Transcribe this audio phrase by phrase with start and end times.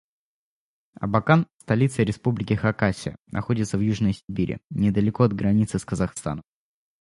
[0.99, 6.43] Абакан- столица Республики Хакасия, находится в Южной Сибири, недалеко от границы с Казахстаном.